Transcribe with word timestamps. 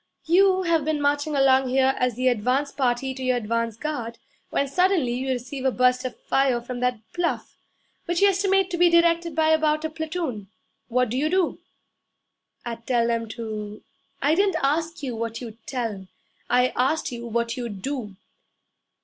'You 0.25 0.63
have 0.63 0.83
been 0.83 0.99
marching 0.99 1.35
along 1.35 1.69
here 1.69 1.93
as 1.99 2.15
the 2.15 2.27
advance 2.27 2.71
party 2.71 3.13
to 3.13 3.21
your 3.21 3.37
advance 3.37 3.77
guard, 3.77 4.17
when 4.49 4.67
suddenly 4.67 5.13
you 5.13 5.29
receive 5.29 5.63
a 5.63 5.69
burst 5.69 6.05
of 6.05 6.17
fire 6.21 6.59
from 6.59 6.79
that 6.79 6.97
bluff, 7.13 7.59
which 8.05 8.19
you 8.19 8.29
estimate 8.29 8.71
to 8.71 8.79
be 8.79 8.89
directed 8.89 9.35
by 9.35 9.49
about 9.49 9.85
a 9.85 9.91
platoon. 9.91 10.47
What 10.87 11.09
do 11.11 11.17
you 11.17 11.29
do?' 11.29 11.59
'I'd 12.65 12.87
tell 12.87 13.05
them 13.05 13.29
to' 13.29 13.83
'I 14.23 14.33
didn't 14.33 14.57
ask 14.63 15.03
you 15.03 15.15
what 15.15 15.39
you'd 15.39 15.63
tell. 15.67 16.07
I 16.49 16.69
asked 16.69 17.11
you 17.11 17.27
what 17.27 17.55
you'd 17.55 17.83
do.' 17.83 18.15